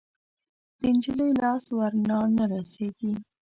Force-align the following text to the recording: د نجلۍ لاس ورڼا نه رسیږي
د 0.79 0.81
نجلۍ 0.95 1.31
لاس 1.41 1.63
ورڼا 1.77 2.19
نه 2.37 2.43
رسیږي 2.51 3.13